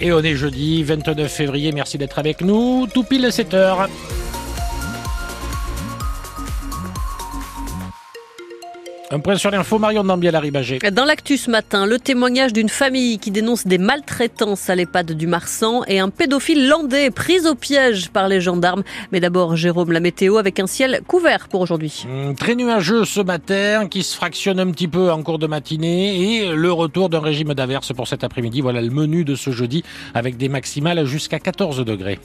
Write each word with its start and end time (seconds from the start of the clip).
Et 0.00 0.12
on 0.12 0.20
est 0.20 0.36
jeudi 0.36 0.82
29 0.84 1.30
février. 1.30 1.72
Merci 1.72 1.98
d'être 1.98 2.18
avec 2.18 2.40
nous. 2.40 2.86
Tout 2.92 3.02
pile 3.02 3.32
7 3.32 3.54
heures. 3.54 3.88
Un 9.10 9.20
point 9.20 9.36
sur 9.36 9.50
l'info, 9.50 9.78
Marion 9.78 10.04
Dambiel 10.04 10.36
à 10.36 10.40
Ribagé. 10.40 10.80
Dans 10.92 11.06
l'actu 11.06 11.38
ce 11.38 11.50
matin, 11.50 11.86
le 11.86 11.98
témoignage 11.98 12.52
d'une 12.52 12.68
famille 12.68 13.18
qui 13.18 13.30
dénonce 13.30 13.66
des 13.66 13.78
maltraitances 13.78 14.68
à 14.68 14.74
l'EHPAD 14.74 15.12
du 15.12 15.26
Marsan 15.26 15.82
et 15.88 15.98
un 15.98 16.10
pédophile 16.10 16.68
landais 16.68 17.10
pris 17.10 17.46
au 17.46 17.54
piège 17.54 18.10
par 18.10 18.28
les 18.28 18.42
gendarmes. 18.42 18.82
Mais 19.10 19.20
d'abord, 19.20 19.56
Jérôme, 19.56 19.92
la 19.92 20.00
météo 20.00 20.36
avec 20.36 20.60
un 20.60 20.66
ciel 20.66 21.00
couvert 21.06 21.48
pour 21.48 21.62
aujourd'hui. 21.62 22.04
Hum, 22.06 22.34
très 22.34 22.54
nuageux 22.54 23.06
ce 23.06 23.20
matin, 23.20 23.88
qui 23.88 24.02
se 24.02 24.14
fractionne 24.14 24.60
un 24.60 24.70
petit 24.70 24.88
peu 24.88 25.10
en 25.10 25.22
cours 25.22 25.38
de 25.38 25.46
matinée 25.46 26.42
et 26.42 26.52
le 26.54 26.70
retour 26.70 27.08
d'un 27.08 27.20
régime 27.20 27.54
d'averse 27.54 27.94
pour 27.94 28.08
cet 28.08 28.24
après-midi. 28.24 28.60
Voilà 28.60 28.82
le 28.82 28.90
menu 28.90 29.24
de 29.24 29.36
ce 29.36 29.52
jeudi 29.52 29.84
avec 30.12 30.36
des 30.36 30.50
maximales 30.50 31.06
jusqu'à 31.06 31.38
14 31.38 31.82
degrés. 31.82 32.18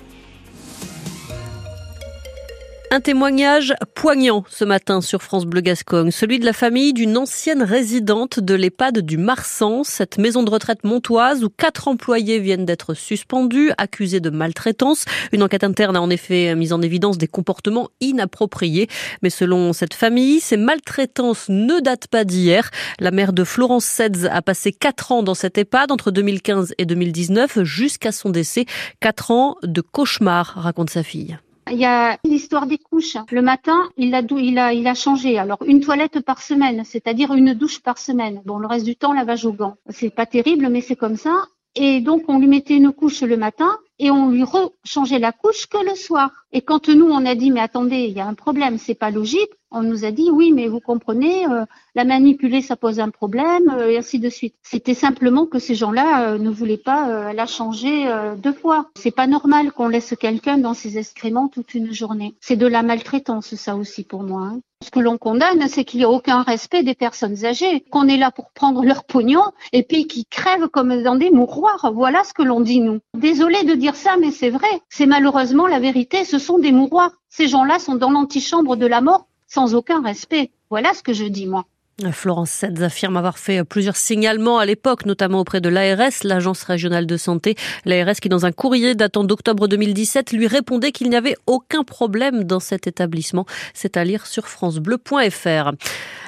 Un 2.94 3.02
témoignage 3.02 3.74
poignant 3.96 4.44
ce 4.48 4.64
matin 4.64 5.02
sur 5.02 5.24
France 5.24 5.46
Bleu 5.46 5.62
Gascogne, 5.62 6.12
celui 6.12 6.38
de 6.38 6.46
la 6.46 6.54
famille 6.54 6.94
d'une 6.94 7.18
ancienne 7.18 7.64
résidente 7.64 8.40
de 8.40 8.54
l'EHPAD 8.54 9.00
du 9.00 9.18
Marsan, 9.18 9.84
cette 9.84 10.20
maison 10.20 10.44
de 10.44 10.52
retraite 10.52 10.84
montoise 10.84 11.44
où 11.44 11.50
quatre 11.50 11.88
employés 11.88 12.38
viennent 12.38 12.66
d'être 12.66 12.94
suspendus, 12.94 13.72
accusés 13.80 14.20
de 14.20 14.30
maltraitance. 14.30 15.06
Une 15.32 15.42
enquête 15.42 15.64
interne 15.64 15.96
a 15.96 16.04
en 16.04 16.12
effet 16.12 16.54
mis 16.54 16.72
en 16.72 16.84
évidence 16.84 17.18
des 17.18 17.26
comportements 17.26 17.90
inappropriés. 18.00 18.88
Mais 19.24 19.32
selon 19.32 19.74
cette 19.74 19.96
famille, 19.96 20.40
ces 20.40 20.58
maltraitances 20.58 21.50
ne 21.50 21.80
datent 21.80 22.10
pas 22.10 22.26
d'hier. 22.26 22.70
La 23.00 23.10
mère 23.10 23.34
de 23.34 23.44
Florence 23.44 23.86
Sedz 23.86 24.30
a 24.32 24.44
passé 24.44 24.72
quatre 24.72 25.12
ans 25.12 25.24
dans 25.24 25.34
cette 25.34 25.58
EHPAD 25.58 25.92
entre 25.92 26.12
2015 26.12 26.76
et 26.78 26.86
2019 26.86 27.64
jusqu'à 27.64 28.12
son 28.12 28.30
décès. 28.30 28.68
Quatre 29.00 29.32
ans 29.32 29.58
de 29.64 29.82
cauchemar, 29.82 30.54
raconte 30.58 30.92
sa 30.92 31.02
fille. 31.02 31.40
Il 31.74 31.80
y 31.80 31.86
a 31.86 32.20
l'histoire 32.24 32.68
des 32.68 32.78
couches. 32.78 33.18
Le 33.32 33.42
matin, 33.42 33.90
il 33.98 34.14
a, 34.14 34.22
il 34.22 34.78
il 34.80 34.88
a 34.88 34.94
changé. 34.94 35.40
Alors, 35.40 35.58
une 35.66 35.80
toilette 35.80 36.20
par 36.20 36.40
semaine, 36.40 36.84
c'est-à-dire 36.86 37.34
une 37.34 37.56
douche 37.56 37.82
par 37.82 37.98
semaine. 37.98 38.44
Bon, 38.46 38.60
le 38.60 38.68
reste 38.68 38.86
du 38.86 38.96
temps, 38.96 39.12
lavage 39.12 39.44
au 39.46 39.54
gants. 39.54 39.78
C'est 39.90 40.12
pas 40.12 40.28
terrible, 40.28 40.70
mais 40.70 40.82
c'est 40.82 40.96
comme 40.96 41.16
ça. 41.16 41.48
Et 41.74 42.00
donc, 42.00 42.26
on 42.28 42.38
lui 42.38 42.46
mettait 42.46 42.78
une 42.78 42.92
couche 42.92 43.24
le 43.24 43.38
matin 43.38 43.80
et 44.04 44.12
on 44.12 44.30
lui 44.30 44.44
rechangeait 44.44 45.18
la 45.18 45.32
couche 45.32 45.68
que 45.68 45.78
le 45.78 45.96
soir. 45.96 46.30
Et 46.52 46.62
quand 46.62 46.90
nous, 46.90 47.06
on 47.06 47.26
a 47.26 47.36
dit, 47.36 47.52
mais 47.52 47.62
attendez, 47.62 48.00
il 48.00 48.12
y 48.12 48.20
a 48.20 48.28
un 48.28 48.34
problème, 48.34 48.78
c'est 48.78 48.96
pas 48.96 49.12
logique, 49.12 49.50
on 49.72 49.82
nous 49.82 50.04
a 50.04 50.12
dit, 50.12 50.30
oui, 50.30 50.52
mais 50.52 50.68
vous 50.68 50.82
comprenez, 50.82 51.48
euh, 51.48 51.64
la 51.96 52.04
manipuler, 52.04 52.62
ça 52.62 52.76
pose 52.76 53.00
un 53.00 53.10
problème, 53.10 53.70
euh, 53.70 53.90
et 53.90 53.98
ainsi 53.98 54.20
de 54.20 54.28
suite. 54.28 54.56
C'était 54.62 54.94
simplement 54.94 55.46
que 55.46 55.58
ces 55.58 55.74
gens-là 55.74 56.34
euh, 56.34 56.38
ne 56.38 56.50
voulaient 56.50 56.76
pas 56.76 57.32
la 57.34 57.46
changer 57.48 58.08
deux 58.38 58.54
fois. 58.54 58.90
C'est 58.96 59.16
pas 59.16 59.26
normal 59.26 59.72
qu'on 59.72 59.88
laisse 59.88 60.14
quelqu'un 60.20 60.58
dans 60.58 60.74
ses 60.74 60.98
excréments 60.98 61.48
toute 61.48 61.74
une 61.74 61.94
journée. 61.94 62.36
C'est 62.42 62.58
de 62.58 62.68
la 62.68 62.84
maltraitance, 62.84 63.56
ça 63.56 63.78
aussi, 63.78 64.04
pour 64.04 64.24
moi. 64.24 64.42
Hein. 64.42 64.60
Ce 64.84 64.92
que 64.92 65.00
l'on 65.00 65.18
condamne, 65.18 65.70
c'est 65.70 65.86
qu'il 65.86 66.00
n'y 66.00 66.04
a 66.04 66.10
aucun 66.10 66.42
respect 66.42 66.84
des 66.84 66.94
personnes 66.94 67.46
âgées, 67.46 67.86
qu'on 67.90 68.10
est 68.10 68.18
là 68.18 68.32
pour 68.32 68.52
prendre 68.52 68.84
leur 68.84 69.06
pognon 69.06 69.44
et 69.72 69.82
puis 69.82 70.08
qu'ils 70.08 70.26
crèvent 70.26 70.68
comme 70.68 71.02
dans 71.04 71.16
des 71.16 71.32
mouroirs. 71.32 71.92
Voilà 71.94 72.26
ce 72.26 72.34
que 72.34 72.44
l'on 72.44 72.60
dit, 72.60 72.82
nous. 72.82 73.00
Désolé 73.18 73.64
de 73.64 73.76
dire 73.76 73.96
ça, 73.96 74.18
mais 74.20 74.32
c'est 74.32 74.50
vrai. 74.50 74.82
C'est 74.90 75.06
malheureusement 75.06 75.68
la 75.68 75.80
vérité. 75.80 76.26
Ce 76.26 76.38
sont 76.38 76.60
des 76.60 76.74
mouroirs. 76.74 77.12
Ces 77.30 77.48
gens-là 77.48 77.80
sont 77.80 77.96
dans 77.96 78.12
l'antichambre 78.12 78.76
de 78.76 78.86
la 78.86 79.00
mort 79.00 79.26
sans 79.48 79.74
aucun 79.74 80.02
respect. 80.02 80.52
Voilà 80.70 80.94
ce 80.94 81.02
que 81.02 81.14
je 81.14 81.26
dis, 81.26 81.48
moi. 81.48 81.64
Florence 82.12 82.50
Setz 82.50 82.82
affirme 82.82 83.18
avoir 83.18 83.38
fait 83.38 83.64
plusieurs 83.64 83.98
signalements 83.98 84.58
à 84.58 84.66
l'époque, 84.66 85.06
notamment 85.06 85.42
auprès 85.42 85.62
de 85.62 85.70
l'ARS, 85.70 86.24
l'Agence 86.24 86.64
régionale 86.64 87.06
de 87.06 87.18
santé. 87.18 87.56
L'ARS 87.86 88.16
qui, 88.16 88.30
dans 88.30 88.48
un 88.48 88.52
courrier 88.52 88.96
datant 88.96 89.24
d'octobre 89.24 89.68
2017, 89.68 90.32
lui 90.32 90.48
répondait 90.48 90.92
qu'il 90.92 91.10
n'y 91.12 91.16
avait 91.16 91.36
aucun 91.46 91.84
problème 91.84 92.46
dans 92.46 92.60
cet 92.60 92.88
établissement. 92.88 93.46
C'est 93.76 93.96
à 93.96 94.04
lire 94.04 94.26
sur 94.26 94.48
francebleu.fr. 94.48 95.72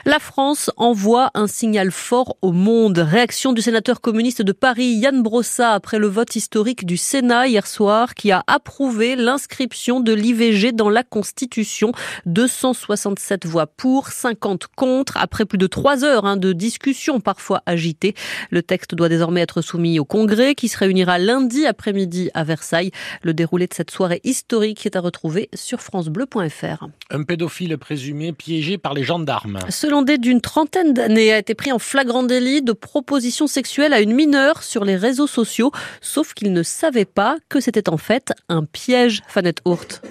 La 0.08 0.20
France 0.20 0.70
envoie 0.78 1.32
un 1.34 1.48
signal 1.48 1.90
fort 1.90 2.38
au 2.44 2.52
monde. 2.52 3.00
Réaction 3.00 3.54
du 3.54 3.64
sénateur 3.64 4.02
communiste 4.02 4.44
de 4.44 4.52
Paris, 4.52 4.94
Yann 4.98 5.24
Brossa, 5.24 5.72
après 5.72 5.98
le 5.98 6.06
vote 6.06 6.36
historique 6.36 6.86
du 6.86 6.96
Sénat 6.96 7.48
hier 7.48 7.66
soir, 7.66 8.14
qui 8.14 8.32
a 8.32 8.44
approuvé 8.46 9.16
l'inscription 9.16 10.00
de 10.00 10.14
l'IVG 10.14 10.74
dans 10.74 10.90
la 10.90 11.02
Constitution. 11.02 11.92
267 12.28 13.48
voix 13.48 13.66
pour, 13.66 14.10
50 14.10 14.68
contre, 14.76 15.18
après 15.18 15.46
de 15.58 15.68
trois 15.68 16.04
heures 16.04 16.26
hein, 16.26 16.38
de 16.38 16.54
discussions 16.54 17.20
parfois 17.20 17.64
agitées. 17.66 18.14
Le 18.52 18.62
texte 18.62 18.94
doit 18.94 19.10
désormais 19.10 19.42
être 19.42 19.62
soumis 19.62 20.00
au 20.00 20.06
Congrès, 20.06 20.56
qui 20.56 20.68
se 20.68 20.78
réunira 20.78 21.18
lundi 21.18 21.66
après-midi 21.66 22.30
à 22.34 22.44
Versailles. 22.44 22.92
Le 23.24 23.34
déroulé 23.34 23.68
de 23.68 23.74
cette 23.74 23.92
soirée 23.92 24.22
historique 24.24 24.86
est 24.86 24.96
à 24.96 25.00
retrouver 25.00 25.50
sur 25.54 25.82
francebleu.fr. 25.82 26.88
Un 27.10 27.24
pédophile 27.24 27.78
présumé 27.78 28.34
piégé 28.34 28.78
par 28.78 28.94
les 28.94 29.04
gendarmes 29.04 29.60
d'une 30.18 30.42
trentaine 30.42 30.94
d'années 30.94 31.32
a 31.32 31.38
été 31.38 31.56
pris 31.56 31.72
en 31.72 31.80
flagrant 31.80 32.24
délit 32.24 32.62
de 32.62 32.74
proposition 32.74 33.48
sexuelle 33.48 33.94
à 33.94 34.02
une 34.02 34.14
mineure 34.14 34.64
sur 34.64 34.86
les 34.86 34.96
réseaux 34.96 35.28
sociaux, 35.28 35.72
sauf 36.02 36.34
qu'il 36.34 36.54
ne 36.54 36.64
savait 36.64 37.06
pas 37.06 37.38
que 37.50 37.60
c'était 37.60 37.90
en 37.90 37.98
fait 37.98 38.34
un 38.50 38.66
piège, 38.66 39.22
Fanette 39.28 39.62
Hurt. 39.66 40.02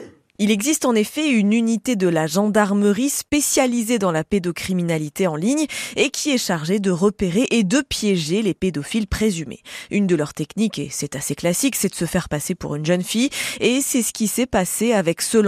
Il 0.40 0.50
existe 0.50 0.84
en 0.84 0.96
effet 0.96 1.30
une 1.30 1.52
unité 1.52 1.94
de 1.94 2.08
la 2.08 2.26
gendarmerie 2.26 3.08
spécialisée 3.08 4.00
dans 4.00 4.10
la 4.10 4.24
pédocriminalité 4.24 5.28
en 5.28 5.36
ligne 5.36 5.66
et 5.94 6.10
qui 6.10 6.30
est 6.30 6.38
chargée 6.38 6.80
de 6.80 6.90
repérer 6.90 7.46
et 7.52 7.62
de 7.62 7.80
piéger 7.80 8.42
les 8.42 8.52
pédophiles 8.52 9.06
présumés. 9.06 9.62
Une 9.92 10.08
de 10.08 10.16
leurs 10.16 10.34
techniques, 10.34 10.80
et 10.80 10.88
c'est 10.90 11.14
assez 11.14 11.36
classique, 11.36 11.76
c'est 11.76 11.88
de 11.88 11.94
se 11.94 12.04
faire 12.04 12.28
passer 12.28 12.56
pour 12.56 12.74
une 12.74 12.84
jeune 12.84 13.04
fille 13.04 13.30
et 13.60 13.80
c'est 13.80 14.02
ce 14.02 14.12
qui 14.12 14.26
s'est 14.26 14.46
passé 14.46 14.92
avec 14.92 15.22
ce. 15.22 15.44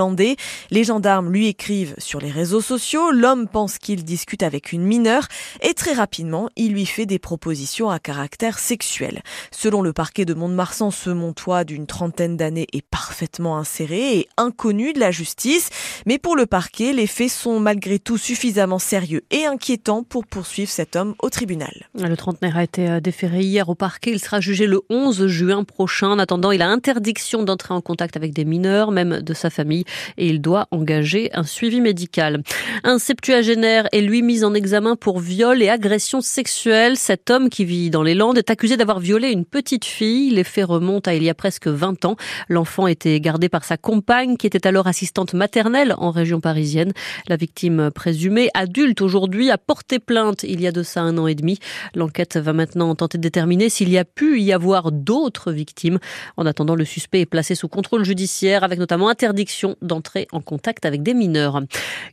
Les 0.71 0.85
gendarmes 0.85 1.33
lui 1.33 1.47
écrivent 1.49 1.95
sur 1.99 2.21
les 2.21 2.31
réseaux 2.31 2.61
sociaux, 2.61 3.11
l'homme 3.11 3.49
pense 3.49 3.79
qu'il 3.79 4.05
discute 4.05 4.43
avec 4.43 4.73
une 4.73 4.83
mineure 4.83 5.27
et 5.63 5.75
très 5.75 5.95
rapidement, 5.95 6.51
il 6.55 6.73
lui 6.73 6.87
fait 6.87 7.07
des 7.07 7.19
propositions 7.19 7.89
à 7.89 7.99
caractère 7.99 8.59
sexuel. 8.59 9.23
Selon 9.51 9.81
le 9.81 9.93
parquet 9.93 10.25
de 10.25 10.35
Mont-de-Marsan, 10.35 10.91
ce 10.91 11.11
Montois 11.11 11.65
d'une 11.65 11.87
trentaine 11.87 12.37
d'années 12.37 12.67
est 12.73 12.87
parfaitement 12.87 13.57
inséré 13.57 14.19
et 14.19 14.29
inconnu 14.37 14.76
de 14.77 15.01
la 15.01 15.11
justice. 15.11 15.71
Mais 16.07 16.19
pour 16.19 16.37
le 16.37 16.47
parquet, 16.47 16.93
les 16.93 17.07
faits 17.07 17.31
sont 17.31 17.61
malgré 17.61 17.99
tout 17.99 18.19
suffisamment 18.19 18.79
sérieux 18.79 19.23
et 19.31 19.47
inquiétants 19.47 20.03
pour 20.03 20.27
poursuivre 20.27 20.71
cet 20.71 20.97
homme 20.97 21.15
au 21.23 21.31
tribunal. 21.31 21.89
Le 21.95 22.17
trentenaire 22.17 22.57
a 22.57 22.65
été 22.65 22.89
euh, 22.89 23.01
déféré 23.01 23.41
hier 23.41 23.69
au 23.69 23.75
parquet. 23.75 24.13
Il 24.13 24.21
sera 24.21 24.41
jugé 24.41 24.67
le 24.67 24.81
11 24.91 25.27
juin 25.27 25.65
prochain. 25.65 26.09
En 26.09 26.19
attendant, 26.19 26.51
il 26.51 26.63
a 26.63 26.69
interdiction 26.69 27.43
d'entrer 27.43 27.75
en 27.75 27.81
contact 27.81 28.17
avec 28.17 28.33
des 28.33 28.45
mineurs, 28.45 28.91
même 28.91 29.23
de 29.23 29.35
sa 29.35 29.51
famille, 29.51 29.85
et 30.17 30.29
il 30.29 30.41
doit 30.41 30.67
engager 30.71 31.31
un 31.35 31.45
suivi 31.45 31.81
médical. 31.81 32.43
Un 32.85 32.99
septuagénaire 32.99 33.89
est 33.93 34.01
lui 34.01 34.23
mis 34.23 34.45
en 34.45 34.55
examen 34.55 34.97
pour 34.97 35.19
viol 35.19 35.63
et 35.63 35.69
agression 35.69 36.21
sexuelle. 36.21 36.97
Cet 36.97 37.31
homme 37.31 37.49
qui 37.49 37.65
vit 37.65 37.91
dans 37.91 38.03
les 38.03 38.15
Landes 38.15 38.39
est 38.39 38.51
accusé 38.51 38.77
d'avoir 38.77 39.01
violé 39.01 39.31
une 39.31 39.45
petite 39.45 39.85
fille. 39.85 40.31
Les 40.31 40.45
faits 40.45 40.67
remontent 40.67 41.11
à 41.11 41.15
il 41.15 41.23
y 41.23 41.31
a 41.31 41.35
presque 41.35 41.69
20 41.69 42.05
ans. 42.05 42.17
L'enfant 42.49 42.87
était 42.87 43.19
gardé 43.21 43.49
par 43.49 43.65
sa 43.65 43.77
compagne 43.77 44.37
qui 44.37 44.47
était 44.47 44.66
alors 44.67 44.87
assistante 44.87 45.35
maternelle 45.35 45.95
en 45.99 46.11
région 46.11 46.41
parisienne. 46.41 46.93
La 47.29 47.37
victime 47.37 47.91
présumée, 47.91 48.51
adulte 48.55 49.01
aujourd'hui, 49.01 49.51
a 49.51 49.59
porté 49.59 49.99
plainte 49.99 50.43
il 50.43 50.61
y 50.61 50.67
a 50.67 50.73
de 50.73 50.83
ça 50.83 51.01
un 51.01 51.17
an 51.19 51.27
et 51.27 51.35
demi. 51.35 51.59
L'enquête 51.95 52.37
va 52.37 52.53
maintenant 52.53 52.95
tenter 52.95 53.19
de 53.19 53.23
déterminer 53.23 53.69
s'il 53.69 53.89
y 53.89 53.99
a 53.99 54.05
pu 54.05 54.41
y 54.41 54.53
avoir 54.53 54.93
d'autres 54.93 55.53
victimes. 55.53 55.99
En 56.37 56.47
attendant, 56.47 56.75
le 56.75 56.85
suspect 56.85 57.21
est 57.21 57.27
placé 57.27 57.55
sous 57.55 57.69
contrôle 57.69 58.05
judiciaire 58.05 58.65
avec 58.65 58.79
notamment 58.79 59.09
interdiction 59.09 59.77
d'entrer 59.83 60.27
en 60.33 60.41
contact 60.41 60.85
avec 60.85 61.03
des 61.03 61.15
mineurs. 61.15 61.63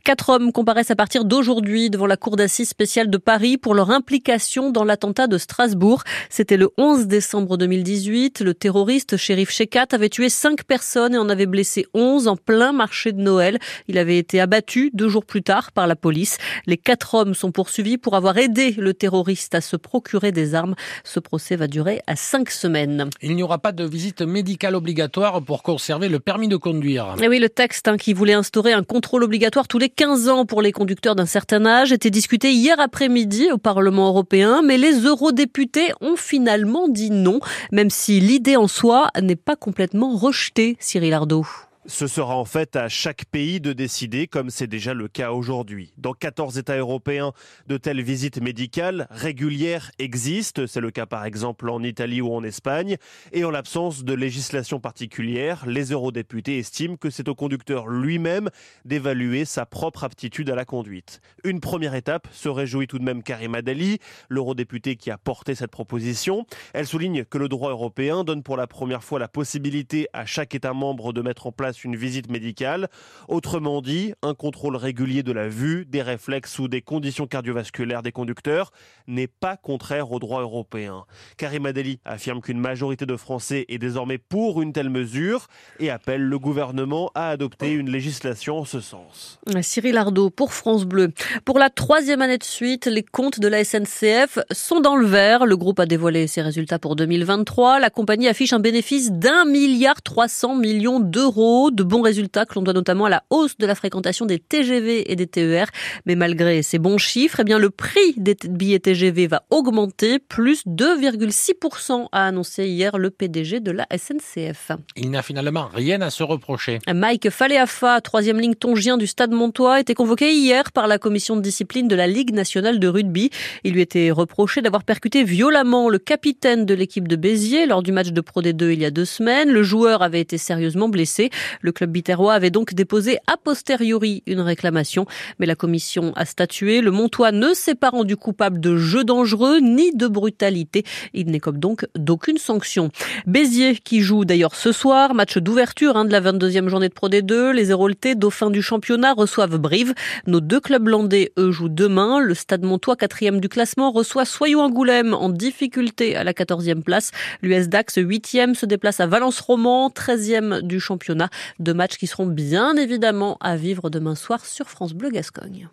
Quatre 0.04 0.30
hommes 0.30 0.52
comparaissent 0.52 0.90
à 0.90 0.96
partir 0.96 1.24
d'aujourd'hui 1.24 1.90
devant 1.90 2.06
la 2.06 2.16
cour 2.16 2.36
d'assises 2.36 2.68
spéciale 2.68 3.10
de 3.10 3.18
Paris 3.18 3.58
pour 3.58 3.74
leur 3.74 3.90
implication 3.90 4.70
dans 4.70 4.84
l'attentat 4.84 5.26
de 5.26 5.38
Strasbourg. 5.38 6.02
C'était 6.30 6.56
le 6.56 6.70
11 6.78 7.06
décembre 7.06 7.56
2018. 7.56 8.40
Le 8.40 8.54
terroriste 8.54 9.16
shérif 9.16 9.50
Shekat 9.50 9.86
avait 9.92 10.08
tué 10.08 10.28
cinq 10.28 10.64
personnes 10.64 11.14
et 11.14 11.18
en 11.18 11.28
avait 11.28 11.46
blessé 11.46 11.86
11 11.94 12.28
en 12.28 12.36
plein 12.44 12.72
marché 12.72 13.12
de 13.12 13.20
Noël. 13.20 13.58
Il 13.88 13.98
avait 13.98 14.18
été 14.18 14.40
abattu 14.40 14.90
deux 14.92 15.08
jours 15.08 15.24
plus 15.24 15.42
tard 15.42 15.72
par 15.72 15.86
la 15.86 15.96
police. 15.96 16.38
Les 16.66 16.76
quatre 16.76 17.14
hommes 17.14 17.34
sont 17.34 17.52
poursuivis 17.52 17.98
pour 17.98 18.14
avoir 18.14 18.38
aidé 18.38 18.72
le 18.78 18.94
terroriste 18.94 19.54
à 19.54 19.60
se 19.60 19.76
procurer 19.76 20.32
des 20.32 20.54
armes. 20.54 20.74
Ce 21.04 21.20
procès 21.20 21.56
va 21.56 21.66
durer 21.66 22.00
à 22.06 22.16
cinq 22.16 22.50
semaines. 22.50 23.10
Il 23.22 23.36
n'y 23.36 23.42
aura 23.42 23.58
pas 23.58 23.72
de 23.72 23.84
visite 23.84 24.22
médicale 24.22 24.74
obligatoire 24.74 25.42
pour 25.42 25.62
conserver 25.62 26.08
le 26.08 26.20
permis 26.20 26.48
de 26.48 26.56
conduire. 26.56 27.14
Et 27.22 27.28
oui, 27.28 27.38
le 27.38 27.48
texte 27.48 27.88
hein, 27.88 27.96
qui 27.96 28.12
voulait 28.12 28.34
instaurer 28.34 28.72
un 28.72 28.82
contrôle 28.82 29.24
obligatoire 29.24 29.68
tous 29.68 29.78
les 29.78 29.88
15 29.88 30.28
ans 30.28 30.46
pour 30.46 30.62
les 30.62 30.72
conducteurs 30.72 31.14
d'un 31.14 31.26
certain 31.26 31.64
âge 31.66 31.92
était 31.92 32.10
discuté 32.10 32.52
hier 32.52 32.78
après-midi 32.80 33.48
au 33.52 33.58
Parlement 33.58 34.08
européen, 34.08 34.62
mais 34.62 34.78
les 34.78 35.04
eurodéputés 35.04 35.92
ont 36.00 36.16
finalement 36.16 36.88
dit 36.88 37.10
non, 37.10 37.40
même 37.72 37.90
si 37.90 38.20
l'idée 38.20 38.56
en 38.56 38.68
soi 38.68 39.10
n'est 39.20 39.36
pas 39.36 39.56
complètement 39.56 40.16
rejetée, 40.16 40.76
Cyril 40.80 41.14
Ardo. 41.14 41.46
Ce 41.86 42.06
sera 42.06 42.34
en 42.34 42.46
fait 42.46 42.76
à 42.76 42.88
chaque 42.88 43.26
pays 43.26 43.60
de 43.60 43.74
décider, 43.74 44.26
comme 44.26 44.48
c'est 44.48 44.66
déjà 44.66 44.94
le 44.94 45.06
cas 45.06 45.32
aujourd'hui. 45.32 45.92
Dans 45.98 46.14
14 46.14 46.56
États 46.56 46.78
européens, 46.78 47.32
de 47.66 47.76
telles 47.76 48.00
visites 48.00 48.40
médicales 48.40 49.06
régulières 49.10 49.90
existent. 49.98 50.62
C'est 50.66 50.80
le 50.80 50.90
cas 50.90 51.04
par 51.04 51.26
exemple 51.26 51.68
en 51.68 51.82
Italie 51.82 52.22
ou 52.22 52.32
en 52.32 52.42
Espagne. 52.42 52.96
Et 53.32 53.44
en 53.44 53.50
l'absence 53.50 54.02
de 54.02 54.14
législation 54.14 54.80
particulière, 54.80 55.66
les 55.66 55.92
eurodéputés 55.92 56.56
estiment 56.56 56.96
que 56.96 57.10
c'est 57.10 57.28
au 57.28 57.34
conducteur 57.34 57.86
lui-même 57.86 58.48
d'évaluer 58.86 59.44
sa 59.44 59.66
propre 59.66 60.04
aptitude 60.04 60.48
à 60.48 60.54
la 60.54 60.64
conduite. 60.64 61.20
Une 61.44 61.60
première 61.60 61.94
étape 61.94 62.28
se 62.32 62.48
réjouit 62.48 62.86
tout 62.86 62.98
de 62.98 63.04
même 63.04 63.22
Karim 63.22 63.54
Adali, 63.54 63.98
l'eurodéputé 64.30 64.96
qui 64.96 65.10
a 65.10 65.18
porté 65.18 65.54
cette 65.54 65.70
proposition. 65.70 66.46
Elle 66.72 66.86
souligne 66.86 67.26
que 67.26 67.36
le 67.36 67.50
droit 67.50 67.72
européen 67.72 68.24
donne 68.24 68.42
pour 68.42 68.56
la 68.56 68.66
première 68.66 69.04
fois 69.04 69.18
la 69.18 69.28
possibilité 69.28 70.08
à 70.14 70.24
chaque 70.24 70.54
État 70.54 70.72
membre 70.72 71.12
de 71.12 71.20
mettre 71.20 71.46
en 71.46 71.52
place 71.52 71.73
une 71.82 71.96
visite 71.96 72.30
médicale. 72.30 72.88
Autrement 73.26 73.82
dit, 73.82 74.12
un 74.22 74.34
contrôle 74.34 74.76
régulier 74.76 75.24
de 75.24 75.32
la 75.32 75.48
vue, 75.48 75.84
des 75.86 76.02
réflexes 76.02 76.58
ou 76.60 76.68
des 76.68 76.82
conditions 76.82 77.26
cardiovasculaires 77.26 78.02
des 78.02 78.12
conducteurs 78.12 78.70
n'est 79.08 79.26
pas 79.26 79.56
contraire 79.56 80.12
au 80.12 80.18
droit 80.20 80.42
européen. 80.42 81.04
Karim 81.36 81.66
Adeli 81.66 81.98
affirme 82.04 82.40
qu'une 82.40 82.60
majorité 82.60 83.06
de 83.06 83.16
Français 83.16 83.64
est 83.68 83.78
désormais 83.78 84.18
pour 84.18 84.62
une 84.62 84.72
telle 84.72 84.90
mesure 84.90 85.48
et 85.80 85.90
appelle 85.90 86.22
le 86.22 86.38
gouvernement 86.38 87.10
à 87.14 87.30
adopter 87.30 87.72
une 87.72 87.90
législation 87.90 88.58
en 88.58 88.64
ce 88.64 88.80
sens. 88.80 89.40
Cyril 89.62 89.96
Ardo 89.96 90.30
pour 90.30 90.52
France 90.52 90.84
Bleu. 90.84 91.12
Pour 91.44 91.58
la 91.58 91.70
troisième 91.70 92.22
année 92.22 92.38
de 92.38 92.44
suite, 92.44 92.86
les 92.86 93.02
comptes 93.02 93.40
de 93.40 93.48
la 93.48 93.64
SNCF 93.64 94.38
sont 94.50 94.80
dans 94.80 94.96
le 94.96 95.06
vert. 95.06 95.46
Le 95.46 95.56
groupe 95.56 95.80
a 95.80 95.86
dévoilé 95.86 96.26
ses 96.26 96.42
résultats 96.42 96.78
pour 96.78 96.96
2023. 96.96 97.80
La 97.80 97.90
compagnie 97.90 98.28
affiche 98.28 98.52
un 98.52 98.60
bénéfice 98.60 99.12
d'un 99.12 99.44
milliard 99.44 100.02
300 100.02 100.56
millions 100.56 101.00
d'euros. 101.00 101.63
De 101.70 101.82
bons 101.82 102.02
résultats 102.02 102.44
que 102.46 102.54
l'on 102.54 102.62
doit 102.62 102.74
notamment 102.74 103.06
à 103.06 103.10
la 103.10 103.22
hausse 103.30 103.56
de 103.58 103.66
la 103.66 103.74
fréquentation 103.74 104.26
des 104.26 104.38
TGV 104.38 105.10
et 105.10 105.16
des 105.16 105.26
TER. 105.26 105.66
Mais 106.06 106.14
malgré 106.14 106.62
ces 106.62 106.78
bons 106.78 106.98
chiffres, 106.98 107.40
eh 107.40 107.44
bien 107.44 107.58
le 107.58 107.70
prix 107.70 108.14
des 108.16 108.36
billets 108.48 108.78
TGV 108.78 109.26
va 109.26 109.44
augmenter, 109.50 110.18
plus 110.18 110.64
2,6%, 110.66 112.08
a 112.12 112.26
annoncé 112.26 112.66
hier 112.66 112.98
le 112.98 113.10
PDG 113.10 113.60
de 113.60 113.70
la 113.70 113.86
SNCF. 113.96 114.72
Il 114.96 115.10
n'a 115.10 115.22
finalement 115.22 115.68
rien 115.72 116.00
à 116.00 116.10
se 116.10 116.22
reprocher. 116.22 116.78
Mike 116.92 117.30
Faléafa, 117.30 118.00
troisième 118.00 118.40
ligne 118.40 118.54
tongien 118.54 118.96
du 118.96 119.06
Stade 119.06 119.32
Montois, 119.32 119.80
était 119.80 119.94
convoqué 119.94 120.32
hier 120.32 120.72
par 120.72 120.86
la 120.86 120.98
commission 120.98 121.36
de 121.36 121.40
discipline 121.40 121.88
de 121.88 121.94
la 121.94 122.06
Ligue 122.06 122.32
nationale 122.32 122.78
de 122.78 122.88
rugby. 122.88 123.30
Il 123.64 123.72
lui 123.72 123.80
était 123.80 124.10
reproché 124.10 124.62
d'avoir 124.62 124.84
percuté 124.84 125.24
violemment 125.24 125.88
le 125.88 125.98
capitaine 125.98 126.66
de 126.66 126.74
l'équipe 126.74 127.08
de 127.08 127.16
Béziers 127.16 127.66
lors 127.66 127.82
du 127.82 127.92
match 127.92 128.08
de 128.08 128.20
Pro 128.20 128.42
D2 128.42 128.72
il 128.72 128.80
y 128.80 128.84
a 128.84 128.90
deux 128.90 129.04
semaines. 129.04 129.50
Le 129.50 129.62
joueur 129.62 130.02
avait 130.02 130.20
été 130.20 130.38
sérieusement 130.38 130.88
blessé. 130.88 131.30
Le 131.60 131.72
club 131.72 131.90
biterrois 131.90 132.34
avait 132.34 132.50
donc 132.50 132.74
déposé 132.74 133.18
a 133.26 133.36
posteriori 133.36 134.22
une 134.26 134.40
réclamation, 134.40 135.06
mais 135.38 135.46
la 135.46 135.54
commission 135.54 136.12
a 136.16 136.24
statué. 136.24 136.80
Le 136.80 136.90
Montois 136.90 137.32
ne 137.32 137.54
s'est 137.54 137.74
pas 137.74 137.90
rendu 137.90 138.16
coupable 138.16 138.60
de 138.60 138.76
jeu 138.76 139.04
dangereux 139.04 139.58
ni 139.58 139.92
de 139.92 140.06
brutalité. 140.06 140.84
Il 141.12 141.26
n'écope 141.26 141.58
donc 141.58 141.86
d'aucune 141.96 142.38
sanction. 142.38 142.90
Béziers 143.26 143.76
qui 143.76 144.00
joue 144.00 144.24
d'ailleurs 144.24 144.54
ce 144.54 144.72
soir, 144.72 145.14
match 145.14 145.38
d'ouverture 145.38 145.96
hein, 145.96 146.04
de 146.04 146.12
la 146.12 146.20
22e 146.20 146.68
journée 146.68 146.88
de 146.88 146.94
Pro 146.94 147.08
D2. 147.08 147.50
Les 147.50 147.70
Héroltais, 147.70 148.14
dauphins 148.14 148.50
du 148.50 148.62
championnat, 148.62 149.12
reçoivent 149.12 149.58
Brive. 149.58 149.94
Nos 150.26 150.40
deux 150.40 150.60
clubs 150.60 150.88
landais, 150.88 151.32
eux, 151.38 151.50
jouent 151.50 151.68
demain. 151.68 152.20
Le 152.20 152.34
Stade 152.34 152.64
Montois, 152.64 152.96
quatrième 152.96 153.40
du 153.40 153.48
classement, 153.48 153.90
reçoit 153.90 154.24
Soyou-Angoulême 154.24 155.14
en 155.14 155.28
difficulté 155.28 156.16
à 156.16 156.24
la 156.24 156.32
14e 156.32 156.82
place. 156.82 157.10
L'US 157.42 157.68
Dax, 157.68 157.96
huitième, 157.96 158.54
se 158.54 158.66
déplace 158.66 159.00
à 159.00 159.06
Valence-Roman, 159.06 159.88
13e 159.88 160.62
du 160.62 160.80
championnat. 160.80 161.28
Deux 161.58 161.74
matchs 161.74 161.98
qui 161.98 162.06
seront 162.06 162.26
bien 162.26 162.76
évidemment 162.76 163.36
à 163.40 163.56
vivre 163.56 163.90
demain 163.90 164.14
soir 164.14 164.44
sur 164.44 164.68
France 164.68 164.94
Bleu 164.94 165.10
Gascogne. 165.10 165.68